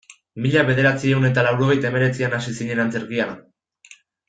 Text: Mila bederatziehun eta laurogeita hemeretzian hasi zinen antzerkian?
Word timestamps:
Mila 0.45 0.61
bederatziehun 0.69 1.27
eta 1.29 1.43
laurogeita 1.49 1.91
hemeretzian 1.91 2.35
hasi 2.39 2.55
zinen 2.61 2.83
antzerkian? 2.87 3.37